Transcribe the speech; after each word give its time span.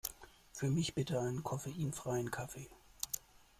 Für 0.51 0.65
mich 0.71 0.95
bitte 0.95 1.19
einen 1.19 1.43
koffeinfreien 1.43 2.31
Kaffee! 2.31 2.67